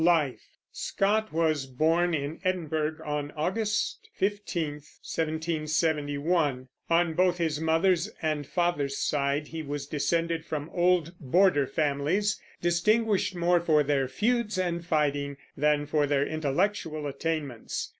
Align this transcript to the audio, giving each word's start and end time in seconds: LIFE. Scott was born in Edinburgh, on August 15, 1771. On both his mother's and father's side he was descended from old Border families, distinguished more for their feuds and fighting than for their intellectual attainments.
LIFE. 0.03 0.49
Scott 0.71 1.31
was 1.31 1.67
born 1.67 2.15
in 2.15 2.39
Edinburgh, 2.43 3.03
on 3.05 3.29
August 3.35 4.09
15, 4.15 4.81
1771. 5.05 6.67
On 6.89 7.13
both 7.13 7.37
his 7.37 7.59
mother's 7.61 8.09
and 8.19 8.47
father's 8.47 8.97
side 8.97 9.49
he 9.49 9.61
was 9.61 9.85
descended 9.85 10.43
from 10.43 10.71
old 10.73 11.13
Border 11.19 11.67
families, 11.67 12.41
distinguished 12.63 13.35
more 13.35 13.59
for 13.59 13.83
their 13.83 14.07
feuds 14.07 14.57
and 14.57 14.83
fighting 14.83 15.37
than 15.55 15.85
for 15.85 16.07
their 16.07 16.25
intellectual 16.25 17.05
attainments. 17.05 17.89